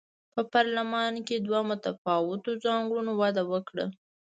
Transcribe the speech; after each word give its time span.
په 0.33 0.41
پارلمان 0.53 1.13
کې 1.27 1.35
دوه 1.45 1.59
متفاوتو 1.69 2.49
ځانګړنو 2.65 3.11
وده 3.21 3.43
وکړه. 3.51 3.85